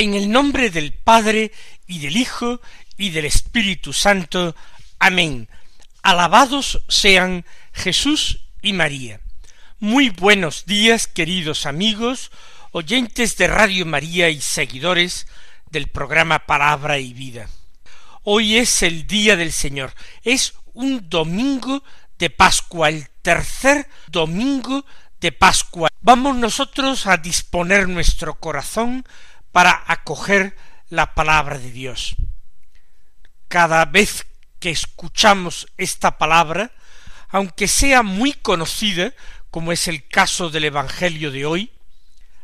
En 0.00 0.14
el 0.14 0.30
nombre 0.30 0.70
del 0.70 0.94
Padre 0.94 1.52
y 1.86 1.98
del 1.98 2.16
Hijo 2.16 2.62
y 2.96 3.10
del 3.10 3.26
Espíritu 3.26 3.92
Santo. 3.92 4.56
Amén. 4.98 5.46
Alabados 6.02 6.82
sean 6.88 7.44
Jesús 7.74 8.46
y 8.62 8.72
María. 8.72 9.20
Muy 9.78 10.08
buenos 10.08 10.64
días, 10.64 11.06
queridos 11.06 11.66
amigos, 11.66 12.30
oyentes 12.72 13.36
de 13.36 13.48
Radio 13.48 13.84
María 13.84 14.30
y 14.30 14.40
seguidores 14.40 15.26
del 15.70 15.88
programa 15.88 16.46
Palabra 16.46 16.98
y 16.98 17.12
Vida. 17.12 17.50
Hoy 18.22 18.56
es 18.56 18.82
el 18.82 19.06
día 19.06 19.36
del 19.36 19.52
Señor, 19.52 19.92
es 20.24 20.54
un 20.72 21.10
domingo 21.10 21.84
de 22.18 22.30
Pascua, 22.30 22.88
el 22.88 23.10
tercer 23.20 23.86
domingo 24.06 24.86
de 25.20 25.30
Pascua. 25.30 25.90
Vamos 26.00 26.36
nosotros 26.36 27.06
a 27.06 27.18
disponer 27.18 27.86
nuestro 27.86 28.36
corazón 28.40 29.04
para 29.52 29.84
acoger 29.86 30.56
la 30.88 31.14
palabra 31.14 31.58
de 31.58 31.70
Dios. 31.70 32.16
Cada 33.48 33.84
vez 33.84 34.26
que 34.58 34.70
escuchamos 34.70 35.66
esta 35.76 36.18
palabra, 36.18 36.72
aunque 37.28 37.68
sea 37.68 38.02
muy 38.02 38.32
conocida, 38.32 39.12
como 39.50 39.72
es 39.72 39.88
el 39.88 40.06
caso 40.06 40.50
del 40.50 40.64
Evangelio 40.64 41.30
de 41.30 41.46
hoy, 41.46 41.72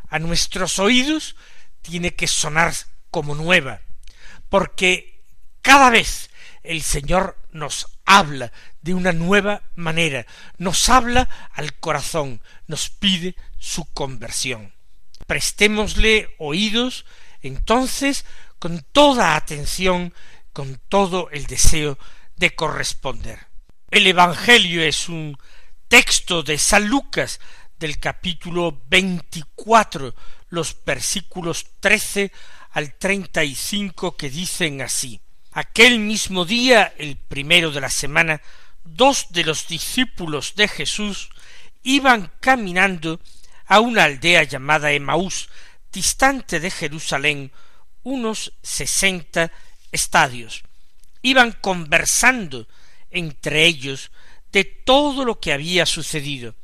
a 0.08 0.18
nuestros 0.18 0.78
oídos 0.78 1.36
tiene 1.82 2.14
que 2.14 2.26
sonar 2.26 2.72
como 3.10 3.34
nueva, 3.34 3.80
porque 4.48 5.22
cada 5.62 5.90
vez 5.90 6.30
el 6.62 6.82
Señor 6.82 7.38
nos 7.52 7.86
habla 8.04 8.52
de 8.82 8.94
una 8.94 9.12
nueva 9.12 9.62
manera, 9.74 10.26
nos 10.58 10.88
habla 10.88 11.28
al 11.52 11.74
corazón, 11.74 12.40
nos 12.66 12.88
pide 12.90 13.36
su 13.58 13.84
conversión. 13.92 14.75
Prestémosle 15.26 16.34
oídos 16.38 17.04
entonces 17.42 18.24
con 18.58 18.84
toda 18.92 19.36
atención 19.36 20.12
con 20.52 20.80
todo 20.88 21.28
el 21.30 21.46
deseo 21.46 21.98
de 22.36 22.54
corresponder. 22.54 23.46
El 23.90 24.06
Evangelio 24.06 24.82
es 24.82 25.08
un 25.08 25.36
texto 25.88 26.42
de 26.42 26.58
San 26.58 26.88
Lucas 26.88 27.40
del 27.78 27.98
capítulo 27.98 28.82
veinticuatro, 28.88 30.14
los 30.48 30.76
versículos 30.84 31.66
trece 31.78 32.32
al 32.70 32.94
treinta 32.94 33.44
y 33.44 33.54
cinco 33.54 34.16
que 34.16 34.30
dicen 34.30 34.80
así. 34.80 35.20
Aquel 35.52 35.98
mismo 35.98 36.44
día, 36.44 36.94
el 36.98 37.16
primero 37.16 37.70
de 37.70 37.80
la 37.80 37.90
semana, 37.90 38.40
dos 38.82 39.26
de 39.30 39.44
los 39.44 39.68
discípulos 39.68 40.54
de 40.56 40.68
Jesús 40.68 41.30
iban 41.82 42.32
caminando 42.40 43.20
a 43.66 43.80
una 43.80 44.04
aldea 44.04 44.44
llamada 44.44 44.92
Emaús, 44.92 45.48
distante 45.92 46.60
de 46.60 46.70
Jerusalén 46.70 47.52
unos 48.02 48.52
sesenta 48.62 49.50
estadios. 49.90 50.62
Iban 51.22 51.52
conversando 51.52 52.68
entre 53.10 53.64
ellos 53.64 54.12
de 54.52 54.64
todo 54.64 55.24
lo 55.24 55.40
que 55.40 55.52
había 55.52 55.86
sucedido. 55.86 56.54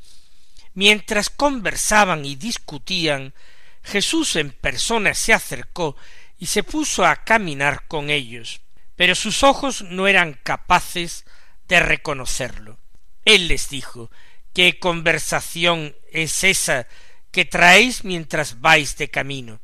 Mientras 0.75 1.31
conversaban 1.31 2.25
y 2.25 2.37
discutían, 2.37 3.35
Jesús 3.83 4.37
en 4.37 4.53
persona 4.53 5.15
se 5.15 5.33
acercó 5.33 5.97
y 6.39 6.47
se 6.47 6.63
puso 6.63 7.05
a 7.05 7.25
caminar 7.25 7.87
con 7.89 8.11
ellos, 8.11 8.61
pero 8.97 9.15
sus 9.15 9.43
ojos 9.43 9.83
no 9.83 10.07
eran 10.07 10.39
capaces 10.43 11.25
de 11.69 11.81
reconocerlo. 11.81 12.79
Él 13.25 13.49
les 13.49 13.69
dijo 13.69 14.11
¿Qué 14.53 14.79
conversación 14.79 15.97
es 16.11 16.45
esa 16.45 16.87
que 17.31 17.45
traéis 17.45 18.05
mientras 18.05 18.61
vais 18.61 18.97
de 18.99 19.09
camino? 19.09 19.61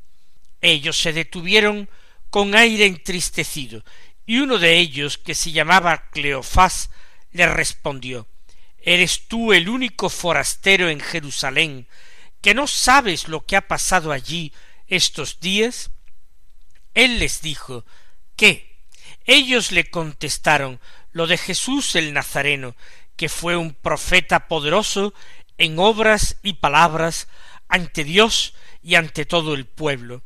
Ellos 0.60 0.99
se 0.99 1.12
detuvieron 1.12 1.88
con 2.31 2.54
aire 2.54 2.87
entristecido, 2.87 3.84
y 4.26 4.38
uno 4.38 4.59
de 4.59 4.78
ellos, 4.78 5.19
que 5.19 5.34
se 5.34 5.53
llamaba 5.53 6.10
Cleofás, 6.10 6.91
le 7.32 7.47
respondió 7.47 8.26
¿Eres 8.81 9.28
tú 9.28 9.53
el 9.53 9.69
único 9.69 10.09
forastero 10.09 10.88
en 10.88 11.00
Jerusalén 11.00 11.88
que 12.41 12.55
no 12.55 12.66
sabes 12.66 13.28
lo 13.28 13.44
que 13.44 13.56
ha 13.56 13.69
pasado 13.69 14.12
allí 14.12 14.53
estos 14.87 15.41
días? 15.41 15.91
Él 16.94 17.19
les 17.19 17.43
dijo 17.43 17.84
¿Qué? 18.37 18.78
Ellos 19.25 19.72
le 19.72 19.91
contestaron 19.91 20.81
lo 21.12 21.26
de 21.26 21.37
Jesús 21.37 21.97
el 21.97 22.12
Nazareno, 22.12 22.76
que 23.19 23.29
fue 23.29 23.56
un 23.56 23.75
profeta 23.75 24.47
poderoso 24.47 25.12
en 25.59 25.79
obras 25.81 26.37
y 26.43 26.55
palabras 26.55 27.27
ante 27.69 28.05
Dios 28.05 28.55
y 28.81 28.95
ante 28.95 29.27
todo 29.27 29.55
el 29.55 29.67
pueblo, 29.67 30.23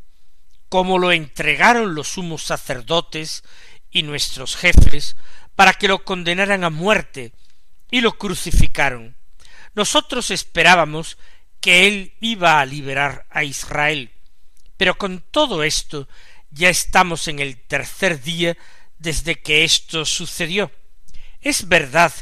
como 0.68 0.98
lo 0.98 1.10
entregaron 1.10 1.94
los 1.94 2.08
sumos 2.08 2.42
sacerdotes 2.44 3.44
y 3.90 4.02
nuestros 4.02 4.56
jefes 4.56 5.16
para 5.56 5.72
que 5.72 5.88
lo 5.88 6.04
condenaran 6.04 6.64
a 6.64 6.70
muerte 6.70 7.32
y 7.90 8.02
lo 8.02 8.12
crucificaron. 8.12 9.16
Nosotros 9.74 10.30
esperábamos 10.30 11.16
que 11.62 11.86
él 11.86 12.14
iba 12.20 12.60
a 12.60 12.66
liberar 12.66 13.26
a 13.30 13.42
Israel, 13.42 14.10
pero 14.76 14.98
con 14.98 15.24
todo 15.30 15.64
esto 15.64 16.08
ya 16.50 16.68
estamos 16.68 17.26
en 17.26 17.38
el 17.38 17.56
tercer 17.56 18.20
día 18.20 18.54
desde 18.98 19.40
que 19.40 19.64
esto 19.64 20.04
sucedió. 20.04 20.70
Es 21.40 21.68
verdad 21.68 22.12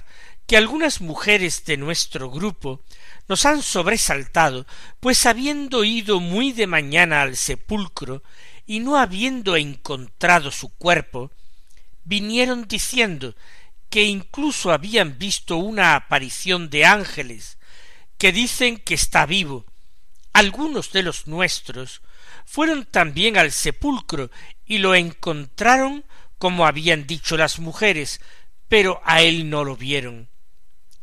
que 0.50 0.56
algunas 0.56 1.00
mujeres 1.00 1.65
de 1.65 1.77
nuestro 1.77 2.28
grupo 2.28 2.83
nos 3.28 3.47
han 3.47 3.62
sobresaltado, 3.62 4.66
pues 4.99 5.25
habiendo 5.27 5.84
ido 5.84 6.19
muy 6.19 6.50
de 6.50 6.66
mañana 6.66 7.22
al 7.22 7.37
sepulcro 7.37 8.25
y 8.66 8.81
no 8.81 8.99
habiendo 8.99 9.55
encontrado 9.55 10.50
su 10.50 10.71
cuerpo, 10.71 11.31
vinieron 12.03 12.66
diciendo 12.66 13.37
que 13.91 14.03
incluso 14.03 14.72
habían 14.72 15.21
visto 15.21 15.56
una 15.56 15.94
aparición 15.94 16.69
de 16.69 16.84
ángeles 16.84 17.56
que 18.19 18.33
dicen 18.33 18.78
que 18.78 18.94
está 18.94 19.27
vivo. 19.27 19.65
Algunos 20.33 20.91
de 20.91 21.05
los 21.05 21.28
nuestros 21.28 22.03
fueron 22.44 22.87
también 22.87 23.39
al 23.39 23.53
sepulcro 23.53 24.33
y 24.66 24.78
lo 24.78 24.97
encontraron 24.97 26.05
como 26.39 26.66
habían 26.66 27.06
dicho 27.06 27.37
las 27.37 27.60
mujeres, 27.60 28.21
pero 28.66 29.00
a 29.05 29.22
él 29.22 29.49
no 29.49 29.62
lo 29.62 29.77
vieron. 29.77 30.28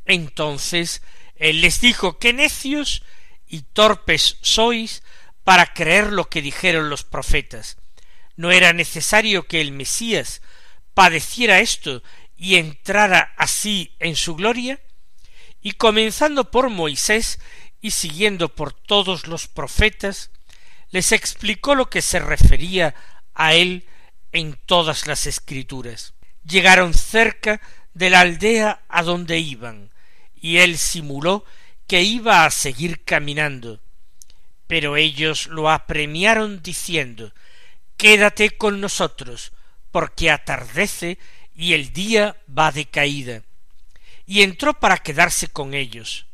Entonces 0.07 1.01
él 1.35 1.62
les 1.62 1.81
dijo 1.81 2.18
que 2.18 2.34
necios 2.34 3.03
y 3.45 3.62
torpes 3.62 4.38
sois 4.41 5.03
para 5.44 5.73
creer 5.73 6.12
lo 6.12 6.29
que 6.29 6.41
dijeron 6.41 6.90
los 6.90 7.03
profetas. 7.03 7.78
¿No 8.35 8.51
era 8.51 8.73
necesario 8.73 9.47
que 9.47 9.62
el 9.62 9.72
Mesías 9.72 10.41
padeciera 10.94 11.59
esto 11.59 12.03
y 12.35 12.56
entrara 12.56 13.34
así 13.38 13.95
en 14.00 14.16
su 14.16 14.35
gloria? 14.35 14.81
Y 15.62 15.73
comenzando 15.73 16.51
por 16.51 16.69
Moisés 16.69 17.39
y 17.81 17.91
siguiendo 17.91 18.56
por 18.56 18.74
todos 18.74 19.28
los 19.28 19.47
profetas, 19.47 20.31
les 20.89 21.12
explicó 21.12 21.75
lo 21.75 21.89
que 21.89 22.01
se 22.01 22.19
refería 22.19 22.95
a 23.33 23.53
él 23.53 23.88
en 24.31 24.57
todas 24.65 25.07
las 25.07 25.27
escrituras. 25.27 26.13
Llegaron 26.44 26.94
cerca 26.94 27.62
de 27.94 28.10
la 28.10 28.21
aldea 28.21 28.83
a 28.88 29.03
donde 29.03 29.39
iban, 29.39 29.92
y 30.42 30.57
él 30.57 30.78
simuló 30.78 31.45
que 31.88 32.01
iba 32.01 32.45
a 32.45 32.51
seguir 32.51 33.04
caminando. 33.04 33.81
Pero 34.68 34.98
ellos 34.98 35.48
lo 35.48 35.69
apremiaron 35.69 36.62
diciendo 36.62 37.34
Quédate 37.95 38.51
con 38.51 38.80
nosotros, 38.80 39.54
porque 39.92 40.30
atardece 40.30 41.18
y 41.56 41.74
el 41.74 41.94
día 41.94 42.38
va 42.48 42.72
de 42.72 42.86
caída. 42.86 43.42
Y 44.25 44.44
entró 44.44 44.80
para 44.80 44.98
quedarse 44.98 45.48
con 45.48 45.74
ellos. 45.74 46.28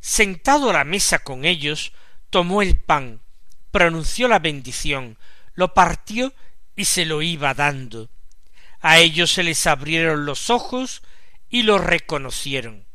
Sentado 0.00 0.70
a 0.70 0.74
la 0.74 0.84
mesa 0.84 1.20
con 1.20 1.44
ellos, 1.44 1.92
tomó 2.30 2.60
el 2.60 2.76
pan, 2.76 3.20
pronunció 3.70 4.28
la 4.28 4.38
bendición, 4.38 5.16
lo 5.54 5.72
partió 5.72 6.34
y 6.76 6.84
se 6.84 7.06
lo 7.06 7.22
iba 7.22 7.54
dando. 7.54 8.10
A 8.80 8.98
ellos 8.98 9.32
se 9.32 9.42
les 9.42 9.66
abrieron 9.66 10.26
los 10.26 10.50
ojos 10.50 11.02
y 11.48 11.62
lo 11.62 11.78
reconocieron 11.78 12.87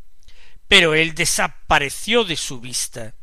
pero 0.67 0.93
él 0.95 1.13
desapareció 1.15 2.23
de 2.23 2.35
su 2.35 2.59
vista. 2.59 3.15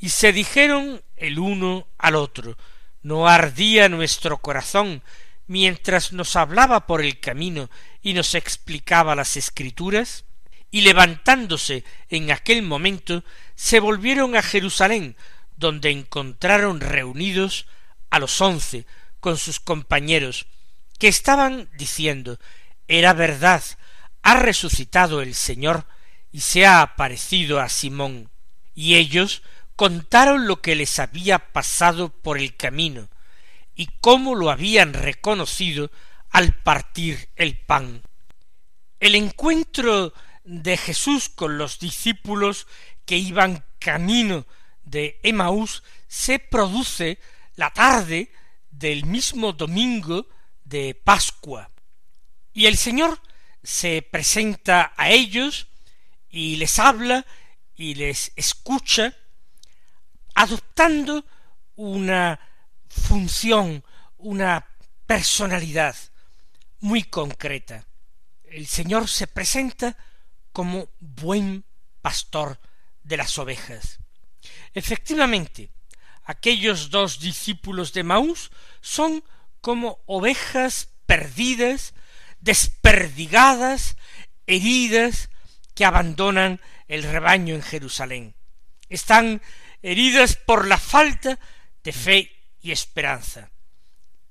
y 0.00 0.10
se 0.10 0.32
dijeron 0.32 1.02
el 1.16 1.40
uno 1.40 1.88
al 1.98 2.14
otro, 2.14 2.56
¿no 3.02 3.26
ardía 3.26 3.88
nuestro 3.88 4.38
corazón 4.38 5.02
mientras 5.48 6.12
nos 6.12 6.36
hablaba 6.36 6.86
por 6.86 7.02
el 7.02 7.18
camino 7.18 7.68
y 8.00 8.12
nos 8.12 8.34
explicaba 8.36 9.16
las 9.16 9.36
escrituras? 9.36 10.24
Y 10.70 10.82
levantándose 10.82 11.82
en 12.10 12.30
aquel 12.30 12.62
momento, 12.62 13.24
se 13.56 13.80
volvieron 13.80 14.36
a 14.36 14.42
Jerusalén, 14.42 15.16
donde 15.56 15.90
encontraron 15.90 16.80
reunidos 16.80 17.66
a 18.10 18.18
los 18.18 18.40
once 18.40 18.86
con 19.18 19.36
sus 19.36 19.58
compañeros, 19.58 20.46
que 20.98 21.08
estaban 21.08 21.68
diciendo 21.76 22.38
Era 22.86 23.14
verdad, 23.14 23.62
ha 24.22 24.34
resucitado 24.34 25.22
el 25.22 25.34
Señor 25.34 25.86
y 26.32 26.40
se 26.40 26.66
ha 26.66 26.82
aparecido 26.82 27.60
a 27.60 27.68
Simón. 27.68 28.30
Y 28.74 28.96
ellos 28.96 29.42
contaron 29.76 30.46
lo 30.46 30.60
que 30.60 30.74
les 30.74 30.98
había 30.98 31.52
pasado 31.52 32.10
por 32.10 32.38
el 32.38 32.56
camino 32.56 33.08
y 33.74 33.88
cómo 34.00 34.34
lo 34.34 34.50
habían 34.50 34.92
reconocido 34.92 35.90
al 36.30 36.52
partir 36.52 37.28
el 37.36 37.56
pan. 37.56 38.02
El 39.00 39.14
encuentro 39.14 40.12
de 40.44 40.76
Jesús 40.76 41.28
con 41.28 41.58
los 41.58 41.78
discípulos 41.78 42.66
que 43.04 43.16
iban 43.16 43.64
camino 43.78 44.46
de 44.82 45.20
Emaús 45.22 45.82
se 46.08 46.38
produce 46.38 47.18
la 47.54 47.70
tarde 47.70 48.32
del 48.70 49.06
mismo 49.06 49.52
domingo 49.52 50.26
de 50.64 50.94
Pascua. 50.94 51.70
Y 52.52 52.66
el 52.66 52.76
Señor 52.76 53.20
se 53.62 54.02
presenta 54.02 54.92
a 54.96 55.10
ellos 55.10 55.67
y 56.30 56.56
les 56.56 56.78
habla 56.78 57.24
y 57.74 57.94
les 57.94 58.32
escucha, 58.36 59.14
adoptando 60.34 61.24
una 61.76 62.40
función, 62.88 63.84
una 64.16 64.66
personalidad 65.06 65.96
muy 66.80 67.04
concreta. 67.04 67.86
El 68.44 68.66
Señor 68.66 69.08
se 69.08 69.26
presenta 69.26 69.96
como 70.52 70.88
buen 70.98 71.64
pastor 72.02 72.58
de 73.02 73.16
las 73.16 73.38
ovejas. 73.38 73.98
Efectivamente, 74.74 75.70
aquellos 76.24 76.90
dos 76.90 77.20
discípulos 77.20 77.92
de 77.92 78.02
Maús 78.02 78.50
son 78.80 79.24
como 79.60 80.00
ovejas 80.06 80.90
perdidas, 81.06 81.94
desperdigadas, 82.40 83.96
heridas, 84.46 85.30
que 85.78 85.84
abandonan 85.84 86.60
el 86.88 87.04
rebaño 87.04 87.54
en 87.54 87.62
Jerusalén. 87.62 88.34
Están 88.88 89.40
heridas 89.80 90.34
por 90.34 90.66
la 90.66 90.76
falta 90.76 91.38
de 91.84 91.92
fe 91.92 92.32
y 92.60 92.72
esperanza. 92.72 93.52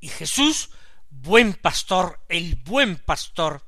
Y 0.01 0.09
Jesús, 0.09 0.71
buen 1.09 1.53
pastor, 1.53 2.19
el 2.27 2.57
buen 2.57 2.97
pastor, 2.97 3.63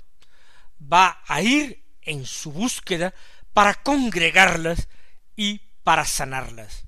va 0.81 1.23
a 1.25 1.41
ir 1.41 1.85
en 2.01 2.25
su 2.25 2.51
búsqueda 2.51 3.13
para 3.53 3.75
congregarlas 3.75 4.89
y 5.37 5.61
para 5.81 6.03
sanarlas. 6.03 6.83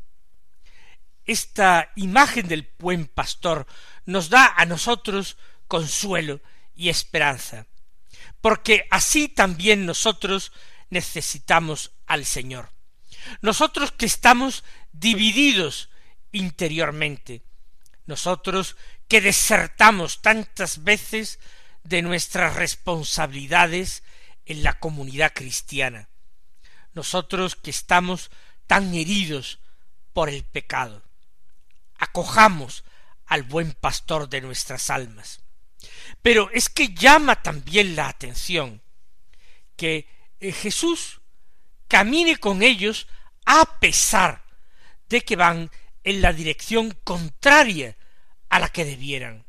Esta 1.23 1.93
imagen 1.95 2.49
del 2.49 2.69
buen 2.79 3.05
pastor 3.07 3.65
nos 4.05 4.29
da 4.29 4.55
a 4.57 4.65
nosotros 4.65 5.37
consuelo 5.69 6.41
y 6.75 6.89
esperanza, 6.89 7.65
porque 8.41 8.87
así 8.91 9.29
también 9.29 9.85
nosotros 9.85 10.51
necesitamos 10.91 11.93
al 12.05 12.25
Señor. 12.25 12.69
Nosotros 13.41 13.91
que 13.91 14.05
estamos 14.05 14.63
divididos 14.91 15.89
interiormente, 16.31 17.41
nosotros 18.05 18.77
que 19.07 19.21
desertamos 19.21 20.21
tantas 20.21 20.83
veces 20.83 21.39
de 21.83 22.01
nuestras 22.03 22.55
responsabilidades 22.55 24.03
en 24.45 24.63
la 24.63 24.79
comunidad 24.79 25.33
cristiana, 25.33 26.09
nosotros 26.93 27.55
que 27.55 27.71
estamos 27.71 28.29
tan 28.67 28.93
heridos 28.93 29.59
por 30.13 30.29
el 30.29 30.43
pecado. 30.43 31.03
Acojamos 31.97 32.83
al 33.25 33.43
buen 33.43 33.71
pastor 33.71 34.27
de 34.27 34.41
nuestras 34.41 34.89
almas. 34.89 35.41
Pero 36.21 36.49
es 36.51 36.69
que 36.69 36.93
llama 36.93 37.41
también 37.41 37.95
la 37.95 38.09
atención 38.09 38.81
que 39.77 40.07
Jesús 40.41 41.21
camine 41.87 42.37
con 42.37 42.63
ellos 42.63 43.07
a 43.45 43.79
pesar 43.79 44.43
de 45.09 45.21
que 45.21 45.35
van 45.35 45.69
en 46.03 46.21
la 46.21 46.33
dirección 46.33 46.97
contraria 47.03 47.95
a 48.49 48.59
la 48.59 48.69
que 48.69 48.85
debieran. 48.85 49.45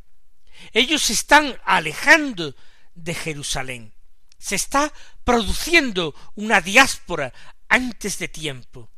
Ellos 0.73 1.03
se 1.03 1.15
están 1.15 1.59
alejando 1.65 2.55
de 2.95 3.15
Jerusalén. 3.15 3.95
Se 4.39 4.55
está 4.57 4.93
produciendo 5.25 6.15
una 6.35 6.61
diáspora 6.61 7.33
antes 7.69 8.19
de 8.19 8.29
tiempo. 8.29 8.91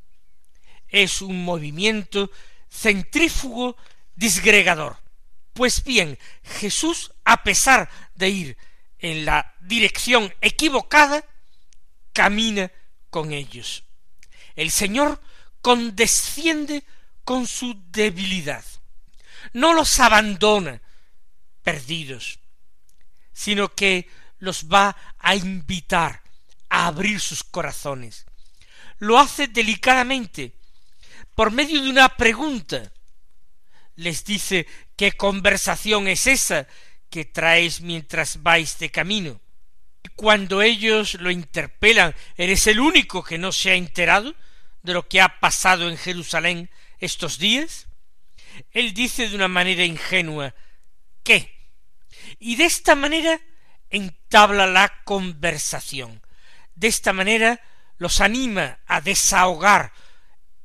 Es 0.88 1.22
un 1.22 1.44
movimiento 1.44 2.30
centrífugo 2.70 3.76
disgregador. 4.16 4.96
Pues 5.52 5.84
bien, 5.84 6.18
Jesús, 6.42 7.12
a 7.24 7.42
pesar 7.44 7.88
de 8.14 8.28
ir 8.28 8.56
en 8.98 9.24
la 9.24 9.54
dirección 9.60 10.34
equivocada, 10.40 11.24
camina 12.14 12.72
con 13.10 13.32
ellos. 13.32 13.84
El 14.56 14.70
Señor 14.70 15.20
condesciende 15.60 16.84
con 17.24 17.46
su 17.46 17.82
debilidad. 17.90 18.64
No 19.52 19.74
los 19.74 20.00
abandona 20.00 20.80
perdidos, 21.62 22.38
sino 23.32 23.74
que 23.74 24.08
los 24.38 24.66
va 24.66 24.96
a 25.18 25.34
invitar 25.34 26.22
a 26.70 26.86
abrir 26.86 27.20
sus 27.20 27.42
corazones. 27.44 28.24
Lo 28.98 29.18
hace 29.18 29.48
delicadamente, 29.48 30.54
por 31.34 31.50
medio 31.50 31.82
de 31.82 31.90
una 31.90 32.16
pregunta. 32.16 32.92
Les 33.96 34.24
dice 34.24 34.66
¿qué 34.96 35.12
conversación 35.12 36.08
es 36.08 36.26
esa 36.26 36.66
que 37.10 37.24
traéis 37.24 37.80
mientras 37.80 38.42
vais 38.42 38.78
de 38.78 38.90
camino? 38.90 39.40
Cuando 40.16 40.62
ellos 40.62 41.14
lo 41.14 41.30
interpelan, 41.30 42.14
¿eres 42.36 42.66
el 42.66 42.80
único 42.80 43.24
que 43.24 43.38
no 43.38 43.52
se 43.52 43.70
ha 43.70 43.74
enterado 43.74 44.34
de 44.82 44.92
lo 44.92 45.08
que 45.08 45.20
ha 45.20 45.40
pasado 45.40 45.88
en 45.88 45.96
Jerusalén 45.96 46.70
estos 46.98 47.38
días? 47.38 47.88
Él 48.70 48.94
dice 48.94 49.28
de 49.28 49.34
una 49.34 49.48
manera 49.48 49.84
ingenua 49.84 50.54
¿qué? 51.24 51.50
Y 52.38 52.54
de 52.56 52.66
esta 52.66 52.94
manera 52.94 53.40
entabla 53.90 54.66
la 54.66 55.02
conversación. 55.04 56.22
De 56.76 56.86
esta 56.86 57.12
manera 57.12 57.60
los 57.98 58.20
anima 58.20 58.78
a 58.86 59.00
desahogar 59.00 59.92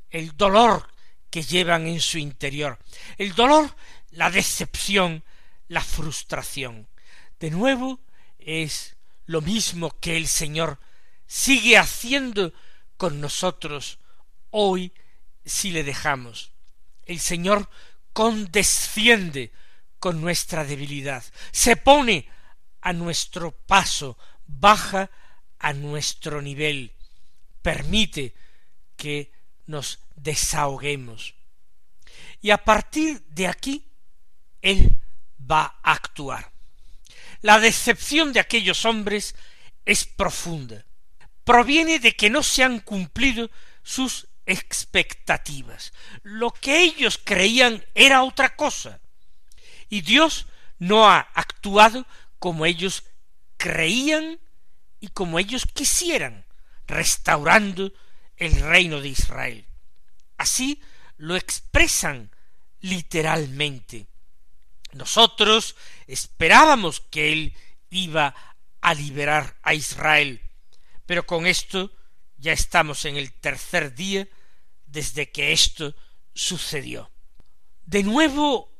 el 0.10 0.36
dolor 0.36 0.92
que 1.30 1.42
llevan 1.42 1.88
en 1.88 2.02
su 2.02 2.18
interior. 2.18 2.78
El 3.18 3.34
dolor, 3.34 3.76
la 4.12 4.30
decepción, 4.30 5.24
la 5.68 5.82
frustración. 5.82 6.88
De 7.40 7.52
nuevo 7.52 8.00
es 8.40 8.96
lo 9.30 9.42
mismo 9.42 9.92
que 10.00 10.18
el 10.18 10.28
Señor 10.28 10.80
sigue 11.28 11.78
haciendo 11.78 12.52
con 12.98 13.22
nosotros 13.22 14.00
hoy 14.50 14.92
si 15.46 15.70
le 15.70 15.84
dejamos. 15.84 16.52
El 17.06 17.20
Señor 17.20 17.70
condesciende 18.12 19.54
con 20.00 20.20
nuestra 20.20 20.66
debilidad, 20.66 21.24
se 21.52 21.76
pone 21.76 22.28
a 22.82 22.92
nuestro 22.92 23.52
paso, 23.52 24.18
baja 24.48 25.12
a 25.60 25.74
nuestro 25.74 26.42
nivel, 26.42 26.96
permite 27.62 28.34
que 28.98 29.32
nos 29.68 30.00
desahoguemos. 30.16 31.36
Y 32.42 32.50
a 32.50 32.58
partir 32.58 33.22
de 33.28 33.46
aquí, 33.46 33.86
Él 34.64 35.00
va 35.40 35.80
a 35.84 35.92
actuar. 35.92 36.52
La 37.42 37.60
decepción 37.60 38.34
de 38.34 38.40
aquellos 38.40 38.86
hombres 38.86 39.36
es 39.86 40.06
profunda. 40.06 40.86
Proviene 41.44 42.00
de 42.00 42.16
que 42.16 42.30
no 42.30 42.44
se 42.44 42.64
han 42.64 42.80
cumplido 42.80 43.50
sus 43.82 44.28
expectativas. 44.46 45.94
Lo 46.24 46.52
que 46.52 46.82
ellos 46.82 47.20
creían 47.24 47.84
era 47.96 48.24
otra 48.24 48.56
cosa. 48.56 49.00
Y 49.90 50.02
Dios 50.02 50.48
no 50.80 51.08
ha 51.08 51.20
actuado 51.20 52.06
como 52.40 52.66
ellos 52.66 53.04
creían 53.58 54.40
y 55.00 55.10
como 55.10 55.40
ellos 55.40 55.66
quisieran, 55.74 56.46
restaurando 56.88 57.94
el 58.38 58.60
reino 58.60 59.02
de 59.02 59.10
Israel. 59.10 59.66
Así 60.38 60.82
lo 61.18 61.36
expresan 61.36 62.32
literalmente. 62.80 64.08
Nosotros 64.94 65.76
esperábamos 66.08 67.00
que 67.00 67.32
él 67.32 67.54
iba 67.90 68.36
a 68.82 68.94
liberar 68.94 69.58
a 69.62 69.74
Israel, 69.74 70.42
pero 71.06 71.26
con 71.26 71.46
esto 71.46 71.92
ya 72.38 72.54
estamos 72.54 73.06
en 73.06 73.18
el 73.18 73.34
tercer 73.34 73.94
día 73.94 74.28
desde 74.86 75.32
que 75.32 75.52
esto 75.52 75.96
sucedió. 76.34 77.12
De 77.86 78.04
nuevo 78.04 78.72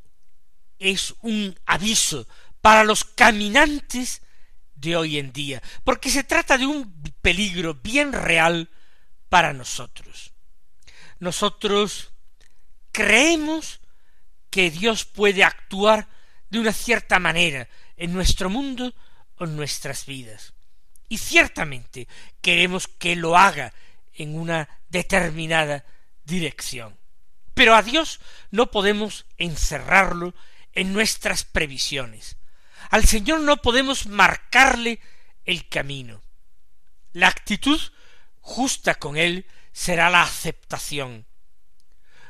es 0.78 1.14
un 1.22 1.60
aviso 1.66 2.28
para 2.62 2.84
los 2.84 3.04
caminantes 3.04 4.22
de 4.76 4.96
hoy 4.96 5.18
en 5.18 5.34
día, 5.34 5.62
porque 5.84 6.10
se 6.10 6.24
trata 6.24 6.58
de 6.58 6.66
un 6.66 6.94
peligro 7.22 7.76
bien 7.76 8.14
real 8.14 8.70
para 9.28 9.54
nosotros. 9.54 10.34
Nosotros 11.20 12.12
creemos 12.92 13.79
que 14.50 14.72
Dios 14.72 15.06
puede 15.06 15.44
actuar 15.44 16.08
de 16.50 16.60
una 16.60 16.74
cierta 16.74 17.20
manera 17.20 17.68
en 17.98 18.14
nuestro 18.14 18.50
mundo 18.50 18.94
o 19.38 19.46
en 19.46 19.56
nuestras 19.56 20.06
vidas. 20.06 20.54
Y 21.08 21.18
ciertamente 21.18 22.08
queremos 22.42 22.88
que 22.88 23.16
lo 23.16 23.38
haga 23.38 23.74
en 24.14 24.36
una 24.36 24.70
determinada 24.90 25.86
dirección. 26.24 26.98
Pero 27.54 27.76
a 27.76 27.82
Dios 27.82 28.20
no 28.52 28.72
podemos 28.72 29.26
encerrarlo 29.38 30.34
en 30.74 30.94
nuestras 30.94 31.44
previsiones. 31.44 32.38
Al 32.90 33.06
Señor 33.06 33.42
no 33.42 33.58
podemos 33.58 34.06
marcarle 34.06 35.00
el 35.46 35.68
camino. 35.68 36.22
La 37.12 37.28
actitud 37.28 37.80
justa 38.40 38.96
con 38.96 39.18
Él 39.18 39.46
será 39.72 40.10
la 40.10 40.22
aceptación, 40.22 41.26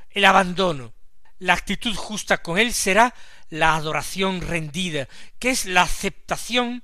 el 0.10 0.26
abandono. 0.26 0.94
La 1.39 1.53
actitud 1.53 1.96
justa 1.96 2.41
con 2.41 2.58
Él 2.58 2.74
será 2.74 3.15
la 3.50 3.75
adoración 3.75 4.41
rendida, 4.41 5.08
que 5.39 5.50
es 5.50 5.65
la 5.65 5.84
aceptación 5.84 6.84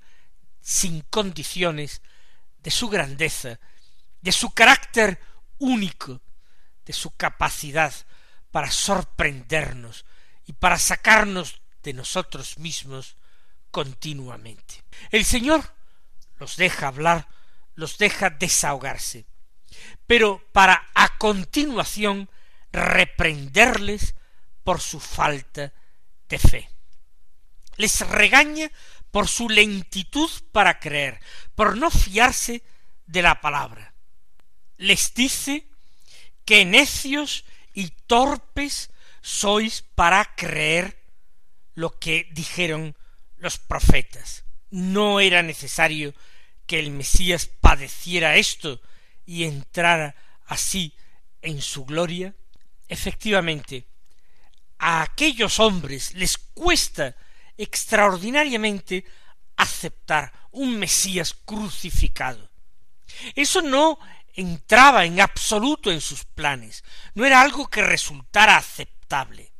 sin 0.61 1.01
condiciones 1.01 2.01
de 2.63 2.71
su 2.71 2.89
grandeza, 2.89 3.59
de 4.21 4.31
su 4.31 4.51
carácter 4.51 5.19
único, 5.59 6.21
de 6.85 6.93
su 6.93 7.11
capacidad 7.11 7.93
para 8.51 8.71
sorprendernos 8.71 10.05
y 10.47 10.53
para 10.53 10.79
sacarnos 10.79 11.61
de 11.83 11.93
nosotros 11.93 12.57
mismos 12.57 13.17
continuamente. 13.71 14.83
El 15.11 15.25
Señor 15.25 15.75
los 16.37 16.55
deja 16.55 16.87
hablar, 16.87 17.27
los 17.75 17.97
deja 17.97 18.29
desahogarse, 18.29 19.25
pero 20.07 20.41
para 20.53 20.87
a 20.95 21.17
continuación 21.17 22.29
reprenderles 22.71 24.15
por 24.65 24.81
su 24.81 24.99
falta 24.99 25.71
de 26.27 26.39
fe. 26.39 26.69
Les 27.77 28.01
regaña 28.01 28.69
por 29.11 29.29
su 29.29 29.47
lentitud 29.47 30.29
para 30.51 30.79
creer, 30.79 31.21
por 31.53 31.77
no 31.77 31.89
fiarse 31.89 32.63
de 33.05 33.21
la 33.21 33.39
palabra. 33.39 33.93
Les 34.77 35.13
dice 35.13 35.67
que 36.43 36.65
necios 36.65 37.45
y 37.73 37.91
torpes 38.07 38.89
sois 39.21 39.83
para 39.95 40.35
creer 40.35 40.99
lo 41.75 41.97
que 41.99 42.27
dijeron 42.31 42.95
los 43.37 43.59
profetas. 43.59 44.43
No 44.71 45.19
era 45.19 45.43
necesario 45.43 46.13
que 46.65 46.79
el 46.79 46.89
Mesías 46.89 47.45
padeciera 47.45 48.35
esto 48.35 48.81
y 49.25 49.43
entrara 49.43 50.15
así 50.47 50.93
en 51.41 51.61
su 51.61 51.85
gloria. 51.85 52.33
Efectivamente, 52.87 53.85
a 54.85 55.01
aquellos 55.01 55.59
hombres 55.59 56.13
les 56.13 56.37
cuesta 56.37 57.15
extraordinariamente 57.57 59.03
aceptar 59.57 60.31
un 60.51 60.77
Mesías 60.77 61.33
crucificado. 61.33 62.51
Eso 63.33 63.63
no 63.63 63.97
entraba 64.35 65.05
en 65.05 65.21
absoluto 65.21 65.91
en 65.91 66.01
sus 66.01 66.23
planes, 66.23 66.83
no 67.15 67.25
era 67.25 67.41
algo 67.41 67.67
que 67.67 67.81
resultara 67.81 68.57
aceptable. 68.57 69.51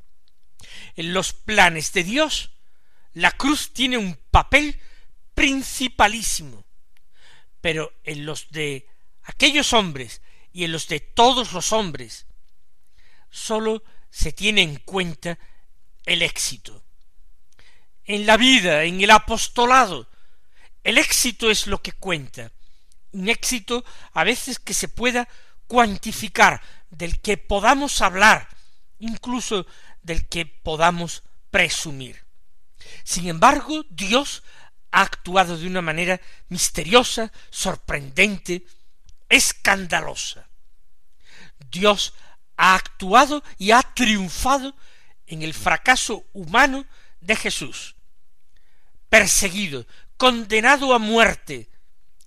En 0.95 1.11
los 1.11 1.33
planes 1.33 1.91
de 1.91 2.03
Dios, 2.03 2.51
la 3.13 3.31
cruz 3.31 3.73
tiene 3.73 3.97
un 3.97 4.19
papel 4.29 4.79
principalísimo, 5.33 6.67
pero 7.61 7.91
en 8.03 8.27
los 8.27 8.51
de 8.51 8.87
aquellos 9.23 9.73
hombres 9.73 10.21
y 10.53 10.65
en 10.65 10.71
los 10.71 10.87
de 10.87 10.99
todos 10.99 11.51
los 11.51 11.71
hombres, 11.71 12.27
sólo 13.31 13.81
se 14.15 14.31
tiene 14.31 14.61
en 14.61 14.77
cuenta 14.77 15.37
el 16.05 16.21
éxito. 16.21 16.81
En 18.05 18.25
la 18.25 18.37
vida, 18.37 18.85
en 18.85 19.01
el 19.01 19.11
apostolado, 19.11 20.07
el 20.85 20.97
éxito 20.97 21.51
es 21.51 21.67
lo 21.67 21.81
que 21.81 21.91
cuenta, 21.91 22.49
un 23.11 23.27
éxito 23.27 23.83
a 24.13 24.23
veces 24.23 24.57
que 24.57 24.73
se 24.73 24.87
pueda 24.87 25.27
cuantificar, 25.67 26.61
del 26.89 27.19
que 27.19 27.35
podamos 27.35 27.99
hablar, 27.99 28.47
incluso 28.99 29.67
del 30.01 30.29
que 30.29 30.45
podamos 30.45 31.23
presumir. 31.51 32.23
Sin 33.03 33.27
embargo, 33.27 33.83
Dios 33.89 34.43
ha 34.91 35.01
actuado 35.01 35.57
de 35.57 35.67
una 35.67 35.81
manera 35.81 36.21
misteriosa, 36.47 37.33
sorprendente, 37.49 38.65
escandalosa. 39.27 40.47
Dios 41.69 42.13
ha 42.65 42.73
actuado 42.73 43.43
y 43.59 43.71
ha 43.71 43.83
triunfado 43.83 44.75
en 45.27 45.43
el 45.43 45.53
fracaso 45.53 46.25
humano 46.33 46.87
de 47.21 47.35
Jesús, 47.35 47.95
perseguido, 49.07 49.85
condenado 50.17 50.95
a 50.95 50.99
muerte, 50.99 51.69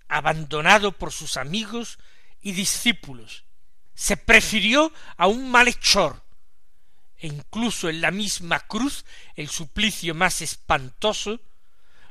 abandonado 0.07 0.93
por 0.93 1.11
sus 1.11 1.37
amigos 1.37 1.99
y 2.41 2.53
discípulos, 2.53 3.47
se 3.97 4.17
prefirió 4.17 4.93
a 5.17 5.27
un 5.27 5.51
malhechor, 5.51 6.23
e 7.17 7.27
incluso 7.27 7.89
en 7.89 8.01
la 8.01 8.13
misma 8.13 8.61
cruz 8.61 9.05
el 9.35 9.49
suplicio 9.49 10.15
más 10.15 10.41
espantoso, 10.41 11.41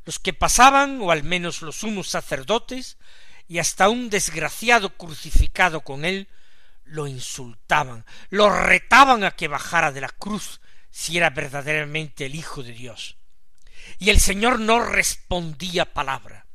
los 0.03 0.19
que 0.19 0.33
pasaban, 0.33 0.99
o 1.01 1.11
al 1.11 1.23
menos 1.23 1.61
los 1.61 1.77
sumos 1.77 2.09
sacerdotes, 2.09 2.97
y 3.47 3.59
hasta 3.59 3.87
un 3.87 4.09
desgraciado 4.09 4.97
crucificado 4.97 5.79
con 5.79 6.03
él, 6.03 6.27
lo 6.87 7.07
insultaban, 7.07 8.05
lo 8.29 8.49
retaban 8.49 9.23
a 9.23 9.31
que 9.31 9.47
bajara 9.47 9.91
de 9.91 10.01
la 10.01 10.09
cruz 10.09 10.61
si 10.89 11.17
era 11.17 11.29
verdaderamente 11.29 12.25
el 12.25 12.35
Hijo 12.35 12.63
de 12.63 12.71
Dios. 12.71 13.17
Y 13.99 14.09
el 14.09 14.19
Señor 14.19 14.59
no 14.59 14.83
respondía 14.83 15.93
palabra 15.93 16.47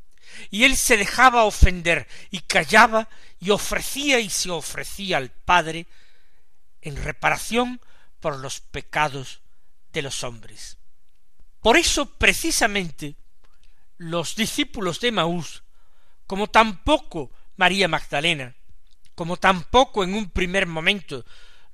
y 0.50 0.64
él 0.64 0.76
se 0.76 0.96
dejaba 0.96 1.44
ofender 1.44 2.06
y 2.30 2.40
callaba 2.40 3.08
y 3.38 3.50
ofrecía 3.50 4.20
y 4.20 4.30
se 4.30 4.50
ofrecía 4.50 5.18
al 5.18 5.30
Padre 5.30 5.86
en 6.80 6.96
reparación 6.96 7.80
por 8.20 8.38
los 8.38 8.60
pecados 8.60 9.40
de 9.92 10.02
los 10.02 10.24
hombres. 10.24 10.78
Por 11.60 11.76
eso 11.76 12.06
precisamente 12.06 13.16
los 13.98 14.34
discípulos 14.34 15.00
de 15.00 15.12
Maús, 15.12 15.62
como 16.26 16.48
tampoco 16.48 17.30
María 17.56 17.88
Magdalena, 17.88 18.54
como 19.14 19.36
tampoco 19.36 20.04
en 20.04 20.14
un 20.14 20.30
primer 20.30 20.66
momento 20.66 21.24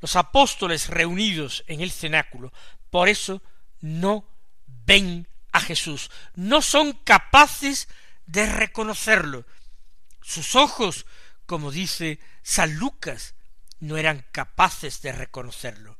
los 0.00 0.16
apóstoles 0.16 0.88
reunidos 0.88 1.64
en 1.66 1.80
el 1.80 1.90
cenáculo, 1.90 2.52
por 2.90 3.08
eso 3.08 3.42
no 3.80 4.24
ven 4.66 5.28
a 5.52 5.60
Jesús, 5.60 6.10
no 6.34 6.62
son 6.62 6.92
capaces 6.92 7.88
de 8.26 8.46
reconocerlo. 8.46 9.44
Sus 10.22 10.54
ojos, 10.54 11.06
como 11.46 11.70
dice 11.70 12.20
San 12.42 12.76
Lucas, 12.76 13.34
no 13.80 13.96
eran 13.96 14.24
capaces 14.32 15.02
de 15.02 15.12
reconocerlo, 15.12 15.98